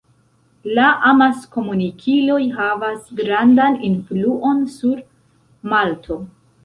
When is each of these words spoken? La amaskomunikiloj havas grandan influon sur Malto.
La 0.77 0.85
amaskomunikiloj 1.09 2.39
havas 2.55 3.05
grandan 3.21 3.79
influon 3.91 4.65
sur 4.79 5.05
Malto. 5.75 6.19